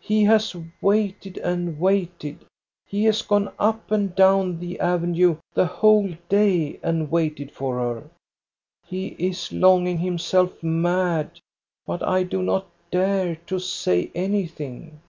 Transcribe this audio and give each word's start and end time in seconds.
He 0.00 0.24
has 0.24 0.56
waited 0.80 1.36
and 1.36 1.78
waited. 1.78 2.46
He 2.86 3.04
has 3.04 3.20
gone 3.20 3.50
up 3.58 3.90
and 3.90 4.14
down 4.14 4.58
the 4.58 4.80
avenue 4.80 5.36
the 5.52 5.66
whole 5.66 6.14
day 6.30 6.80
and 6.82 7.10
waited 7.10 7.52
for 7.52 7.76
her. 7.80 8.08
He 8.86 9.08
is 9.18 9.52
longing 9.52 9.98
himself 9.98 10.62
mad, 10.62 11.38
but 11.84 12.02
I 12.02 12.22
do 12.22 12.42
not 12.42 12.66
dare 12.90 13.36
to 13.44 13.58
say 13.58 14.10
anything." 14.14 15.02